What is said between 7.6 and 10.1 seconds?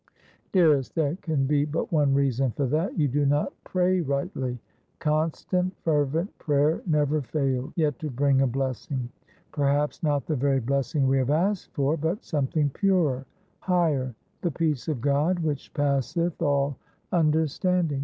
yet to bring a blessing: perhaps